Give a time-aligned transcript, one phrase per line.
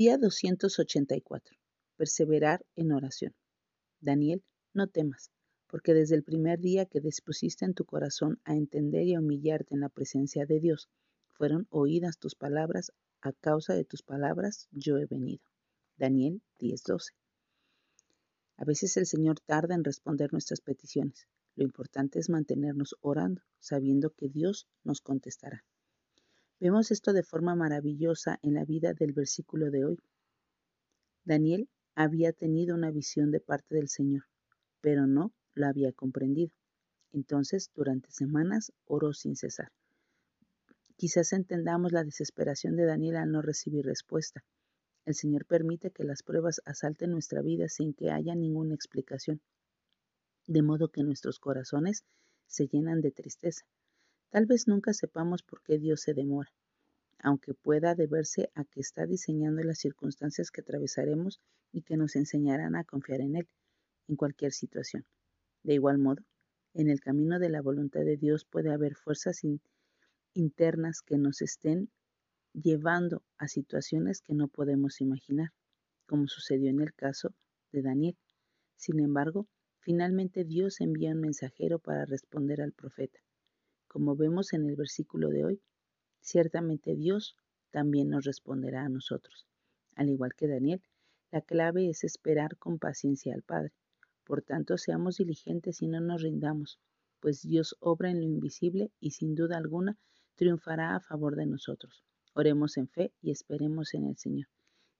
[0.00, 1.58] Día 284.
[1.98, 3.34] Perseverar en oración.
[4.00, 4.42] Daniel,
[4.72, 5.30] no temas,
[5.66, 9.74] porque desde el primer día que dispusiste en tu corazón a entender y a humillarte
[9.74, 10.88] en la presencia de Dios,
[11.34, 15.44] fueron oídas tus palabras, a causa de tus palabras yo he venido.
[15.98, 17.12] Daniel 10:12.
[18.56, 21.28] A veces el Señor tarda en responder nuestras peticiones.
[21.56, 25.62] Lo importante es mantenernos orando, sabiendo que Dios nos contestará.
[26.60, 29.98] Vemos esto de forma maravillosa en la vida del versículo de hoy.
[31.24, 34.24] Daniel había tenido una visión de parte del Señor,
[34.82, 36.52] pero no la había comprendido.
[37.12, 39.72] Entonces, durante semanas oró sin cesar.
[40.96, 44.44] Quizás entendamos la desesperación de Daniel al no recibir respuesta.
[45.06, 49.40] El Señor permite que las pruebas asalten nuestra vida sin que haya ninguna explicación,
[50.46, 52.04] de modo que nuestros corazones
[52.46, 53.64] se llenan de tristeza.
[54.30, 56.52] Tal vez nunca sepamos por qué Dios se demora,
[57.22, 61.40] aunque pueda deberse a que está diseñando las circunstancias que atravesaremos
[61.72, 63.48] y que nos enseñarán a confiar en Él
[64.08, 65.04] en cualquier situación.
[65.62, 66.22] De igual modo,
[66.74, 69.42] en el camino de la voluntad de Dios puede haber fuerzas
[70.34, 71.90] internas que nos estén
[72.52, 75.50] llevando a situaciones que no podemos imaginar,
[76.06, 77.34] como sucedió en el caso
[77.72, 78.16] de Daniel.
[78.76, 79.46] Sin embargo,
[79.80, 83.20] finalmente Dios envía un mensajero para responder al profeta.
[83.86, 85.62] Como vemos en el versículo de hoy,
[86.20, 87.36] ciertamente Dios
[87.70, 89.46] también nos responderá a nosotros.
[89.94, 90.82] Al igual que Daniel,
[91.30, 93.72] la clave es esperar con paciencia al Padre.
[94.24, 96.78] Por tanto, seamos diligentes y no nos rindamos,
[97.20, 99.98] pues Dios obra en lo invisible y sin duda alguna
[100.34, 102.04] triunfará a favor de nosotros.
[102.32, 104.48] Oremos en fe y esperemos en el Señor.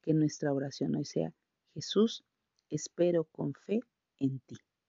[0.03, 1.33] Que nuestra oración hoy sea,
[1.75, 2.25] Jesús,
[2.69, 3.81] espero con fe
[4.19, 4.57] en ti.